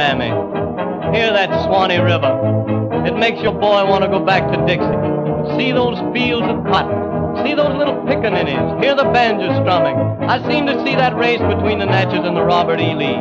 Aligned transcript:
Hear 0.00 1.30
that 1.34 1.50
Swanee 1.66 1.98
River. 1.98 3.04
It 3.04 3.18
makes 3.18 3.42
your 3.42 3.52
boy 3.52 3.84
want 3.84 4.02
to 4.02 4.08
go 4.08 4.24
back 4.24 4.50
to 4.50 4.56
Dixie. 4.64 5.60
See 5.60 5.72
those 5.72 5.98
fields 6.14 6.46
of 6.48 6.64
cotton. 6.64 7.44
See 7.44 7.52
those 7.52 7.76
little 7.76 7.96
pickaninnies. 8.08 8.82
Hear 8.82 8.94
the 8.94 9.04
banjo 9.04 9.52
strumming. 9.60 9.96
I 10.24 10.40
seem 10.48 10.64
to 10.66 10.82
see 10.86 10.94
that 10.94 11.14
race 11.16 11.40
between 11.40 11.80
the 11.80 11.84
Natchez 11.84 12.24
and 12.24 12.34
the 12.34 12.42
Robert 12.42 12.80
E. 12.80 12.94
Lee. 12.94 13.20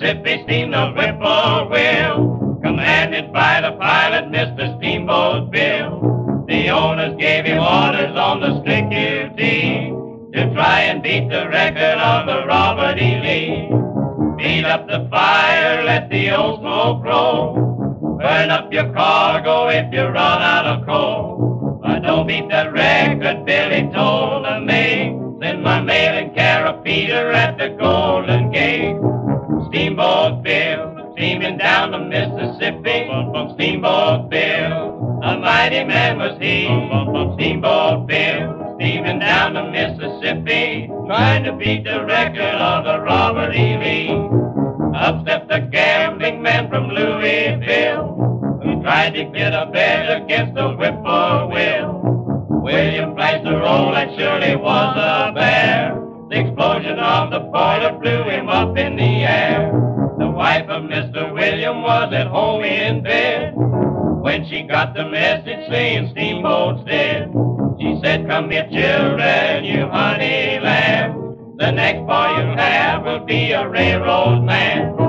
Mississippi 0.00 0.42
steamed 0.44 0.72
the 0.72 0.92
whippoorwill, 0.92 2.58
commanded 2.62 3.30
by 3.34 3.60
the 3.60 3.72
pilot, 3.72 4.30
Mr. 4.32 4.78
Steamboat 4.78 5.50
Bill. 5.50 6.46
The 6.48 6.70
owners 6.70 7.16
gave 7.18 7.44
him 7.44 7.58
orders 7.58 8.16
on 8.16 8.40
the 8.40 8.62
strict 8.62 8.88
duty 8.88 9.92
to 10.32 10.54
try 10.54 10.80
and 10.88 11.02
beat 11.02 11.28
the 11.28 11.46
record 11.50 11.98
of 11.98 12.26
the 12.26 12.46
Robert 12.46 12.98
E. 12.98 13.20
Lee. 13.20 13.68
Beat 14.38 14.64
up 14.64 14.86
the 14.86 15.06
fire, 15.10 15.84
let 15.84 16.08
the 16.08 16.34
old 16.34 16.60
smoke 16.60 17.04
roll. 17.04 18.16
Burn 18.18 18.48
up 18.48 18.72
your 18.72 18.90
cargo 18.94 19.68
if 19.68 19.92
you 19.92 20.04
run 20.04 20.42
out 20.42 20.64
of 20.64 20.86
coal. 20.86 21.78
But 21.82 22.00
don't 22.00 22.26
beat 22.26 22.48
that 22.48 22.72
record, 22.72 23.44
Billy 23.44 23.82
told 23.92 24.46
the 24.46 24.60
maid. 24.60 25.20
Send 25.42 25.62
my 25.62 25.82
mail 25.82 26.24
and 26.24 26.34
carry 26.34 26.72
Peter 26.84 27.32
Steamboat 29.80 30.42
Bill, 30.42 31.14
steaming 31.16 31.56
down 31.56 31.92
the 31.92 31.98
Mississippi. 32.00 33.08
Steamboat 33.54 34.28
Bill, 34.28 35.20
a 35.22 35.38
mighty 35.38 35.84
man 35.84 36.18
was 36.18 36.36
he. 36.38 36.66
Steamboat 37.34 38.06
Bill, 38.06 38.76
steaming 38.76 39.20
down 39.20 39.54
the 39.54 39.64
Mississippi, 39.64 40.86
trying 41.06 41.44
to 41.44 41.54
beat 41.54 41.84
the 41.84 42.04
record 42.04 42.40
of 42.40 42.84
the 42.84 43.00
Robert 43.00 43.54
E. 43.54 43.78
Lee. 43.78 44.10
Up 45.00 45.22
stepped 45.22 45.48
the 45.48 45.60
gambling 45.60 46.42
man 46.42 46.68
from 46.68 46.88
Louisville, 46.88 48.60
who 48.62 48.82
tried 48.82 49.14
to 49.14 49.24
get 49.24 49.54
a 49.54 49.64
bet 49.72 50.22
against 50.22 50.56
the 50.56 50.68
whippoorwill. 50.72 52.02
William 52.62 53.14
flashed 53.14 53.44
the 53.44 53.56
roll 53.56 53.96
and 53.96 54.14
surely 54.20 54.56
was 54.56 54.96
a 54.98 55.32
bear. 55.32 55.96
The 56.28 56.38
explosion 56.38 56.98
of 56.98 57.30
the 57.30 57.40
boiler 57.40 57.98
blew 57.98 58.22
him 58.24 58.48
up 58.48 58.76
in 58.76 58.94
the 58.94 59.02
air. 59.02 59.19
The 59.19 59.19
wife 60.40 60.70
of 60.70 60.84
Mr. 60.84 61.34
William 61.34 61.82
was 61.82 62.14
at 62.14 62.26
home 62.26 62.64
in 62.64 63.02
bed. 63.02 63.52
When 63.54 64.48
she 64.48 64.62
got 64.62 64.94
the 64.94 65.06
message 65.06 65.68
saying 65.68 66.12
Steamboat's 66.12 66.82
dead, 66.88 67.30
she 67.78 68.00
said, 68.02 68.26
Come 68.26 68.50
here, 68.50 68.66
children, 68.72 69.64
you 69.66 69.86
honey 69.86 70.58
lamb. 70.58 71.56
The 71.58 71.70
next 71.72 72.06
boy 72.06 72.28
you 72.38 72.56
have 72.56 73.04
will 73.04 73.26
be 73.26 73.52
a 73.52 73.68
railroad 73.68 74.40
man. 74.44 74.99